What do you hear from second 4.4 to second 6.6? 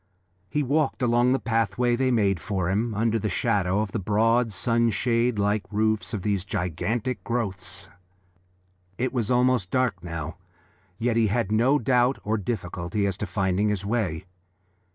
sunshade like roofs of these